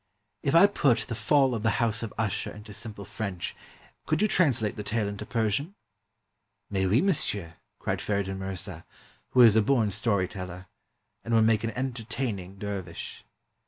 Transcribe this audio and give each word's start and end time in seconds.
"If 0.41 0.55
I 0.55 0.65
put 0.65 0.97
'The 1.01 1.13
Fall 1.13 1.53
of 1.53 1.61
the 1.61 1.77
House 1.79 2.01
of 2.01 2.11
Usher' 2.17 2.49
into 2.49 2.73
simple 2.73 3.05
French, 3.05 3.55
could 4.07 4.19
you 4.19 4.27
translate 4.27 4.75
the 4.75 4.81
tale 4.81 5.07
into 5.07 5.27
Persian?"" 5.27 5.75
Mais 6.71 6.87
oui, 6.87 7.01
monsieur!" 7.03 7.53
cried 7.77 8.01
Feridun 8.01 8.39
Mirza, 8.39 8.83
who 9.29 9.41
is 9.41 9.55
a 9.55 9.61
born 9.61 9.91
story 9.91 10.27
teller, 10.27 10.65
and 11.23 11.35
would 11.35 11.43
make 11.43 11.63
an 11.63 11.69
entertaining 11.77 12.57
der 12.57 12.81
vish. 12.81 13.23